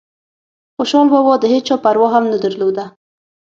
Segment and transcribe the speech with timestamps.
[0.75, 2.85] خوشحال بابا دهيچا پروا هم نه درلوده